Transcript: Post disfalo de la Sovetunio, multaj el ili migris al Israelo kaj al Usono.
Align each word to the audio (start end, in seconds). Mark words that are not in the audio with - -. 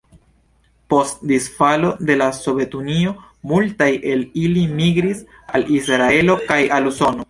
Post 0.93 1.19
disfalo 1.31 1.91
de 2.11 2.17
la 2.23 2.31
Sovetunio, 2.39 3.15
multaj 3.55 3.93
el 4.15 4.27
ili 4.49 4.67
migris 4.83 5.25
al 5.61 5.73
Israelo 5.81 6.43
kaj 6.53 6.65
al 6.81 6.95
Usono. 6.95 7.19